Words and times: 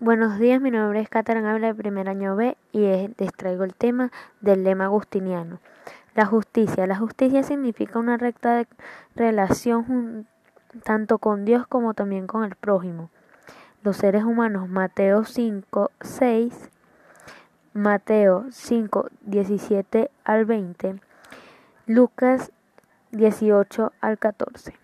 nombre 0.00 1.00
es 1.00 1.08
Catherine 1.08 1.48
Ávila 1.48 1.68
de 1.68 1.74
primer 1.74 2.08
año 2.08 2.36
B 2.36 2.56
y 2.72 2.80
les 3.18 3.32
traigo 3.32 3.64
el 3.64 3.74
tema 3.74 4.12
del 4.40 4.62
lema 4.62 4.84
agustiniano. 4.84 5.58
La 6.14 6.24
justicia. 6.24 6.86
La 6.86 6.96
justicia 6.96 7.42
significa 7.42 7.98
una 7.98 8.16
recta 8.16 8.64
relación 9.16 10.26
tanto 10.84 11.18
con 11.18 11.44
Dios 11.44 11.66
como 11.66 11.94
también 11.94 12.28
con 12.28 12.44
el 12.44 12.54
prójimo. 12.54 13.10
Los 13.82 13.96
seres 13.96 14.22
humanos, 14.22 14.68
Mateo 14.68 15.24
5, 15.24 15.90
6, 16.00 16.70
Mateo 17.72 18.46
5, 18.50 19.08
17 19.22 20.10
al 20.24 20.44
20, 20.44 21.00
Lucas 21.86 22.52
18 23.10 23.92
al 24.00 24.18
14. 24.18 24.74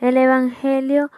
El 0.00 0.16
Evangelio 0.16 1.10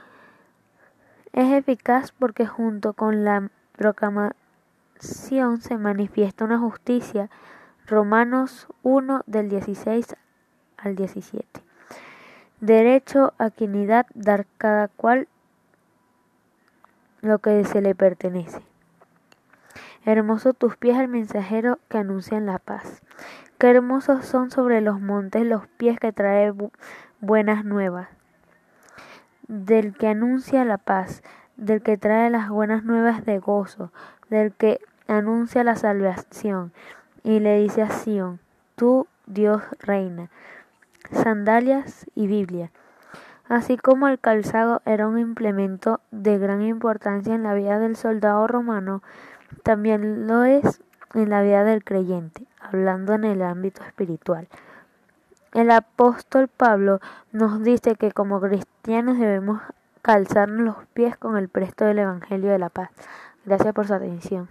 es 1.37 1.53
eficaz 1.53 2.13
porque 2.13 2.47
junto 2.47 2.95
con 2.95 3.23
la 3.23 3.51
proclamación 3.73 5.61
se 5.61 5.77
manifiesta 5.77 6.47
una 6.47 6.59
justicia. 6.59 7.29
Romanos 7.87 8.67
1 8.83 9.23
del 9.27 9.51
16 9.51 10.17
al 10.79 10.97
17. 10.97 11.47
Derecho 12.61 13.35
a 13.37 13.51
quinidad, 13.51 14.07
dar 14.15 14.47
cada 14.57 14.89
cual 14.89 15.29
lo 17.21 17.39
que 17.39 17.63
se 17.67 17.83
le 17.83 17.95
pertenece. 17.95 18.63
Hermoso 20.07 20.55
tus 20.55 20.79
pies 20.79 20.97
el 20.97 21.09
mensajero 21.09 21.79
que 21.91 21.99
anuncian 21.99 22.47
la 22.47 22.59
paz. 22.59 23.03
Qué 23.59 23.69
hermosos 23.69 24.25
son 24.25 24.51
sobre 24.51 24.81
los 24.81 25.03
montes 25.03 25.45
los 25.45 25.67
pies 25.67 26.01
que 26.01 26.13
trae 26.13 26.55
buenas 27.21 27.63
nuevas 27.67 28.16
del 29.49 29.95
que 29.97 30.09
anuncia 30.09 30.65
la 30.65 30.79
paz, 30.79 31.23
del 31.57 31.83
que 31.83 31.97
trae 31.97 32.31
las 32.31 32.49
buenas 32.49 32.85
nuevas 32.85 33.25
de 33.25 33.39
gozo, 33.39 33.93
del 34.29 34.53
que 34.53 34.81
anuncia 35.09 35.65
la 35.65 35.77
salvación, 35.77 36.73
y 37.23 37.41
le 37.41 37.59
dice 37.59 37.83
a 37.83 37.91
Sión, 37.91 38.41
tú 38.75 39.07
Dios 39.27 39.63
reina. 39.81 40.31
Sandalias 41.11 42.07
y 42.15 42.27
Biblia. 42.27 42.71
Así 43.49 43.77
como 43.77 44.09
el 44.09 44.19
calzado 44.19 44.83
era 44.85 45.07
un 45.07 45.19
implemento 45.19 46.01
de 46.11 46.39
gran 46.39 46.63
importancia 46.63 47.35
en 47.35 47.45
la 47.45 47.55
vida 47.55 47.79
del 47.79 47.97
soldado 47.97 48.47
romano, 48.49 49.03
también 49.63 50.27
lo 50.27 50.45
es 50.45 50.83
en 51.15 51.31
la 51.31 51.43
vida 51.43 51.63
del 51.63 51.85
creyente, 51.85 52.45
hablando 52.61 53.15
en 53.15 53.25
el 53.25 53.43
ámbito 53.43 53.83
espiritual. 53.85 54.49
El 55.57 55.71
apóstol 55.71 56.49
Pablo 56.49 57.01
nos 57.33 57.63
dice 57.63 57.95
que 57.95 58.13
como 58.13 58.43
cristianos 58.43 59.19
debemos 59.19 59.63
calzarnos 60.03 60.61
los 60.61 60.87
pies 60.93 61.17
con 61.17 61.39
el 61.39 61.49
presto 61.49 61.87
del 61.87 62.01
Evangelio 62.01 62.51
de 62.51 62.59
la 62.59 62.69
paz. 62.69 62.91
Gracias 63.47 63.73
por 63.73 63.87
su 63.87 63.95
atención. 63.95 64.51